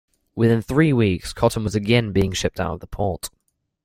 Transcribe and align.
Within 0.33 0.63
three 0.63 0.91
weeks, 0.93 1.31
cotton 1.31 1.63
was 1.63 1.75
again 1.75 2.11
being 2.11 2.31
shipped 2.31 2.59
out 2.59 2.73
of 2.73 2.79
the 2.79 2.87
port. 2.87 3.29